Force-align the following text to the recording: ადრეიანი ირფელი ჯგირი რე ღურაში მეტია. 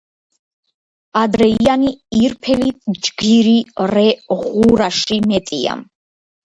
ადრეიანი 1.21 1.93
ირფელი 2.21 2.73
ჯგირი 3.09 3.57
რე 3.95 4.09
ღურაში 4.35 5.25
მეტია. 5.33 5.83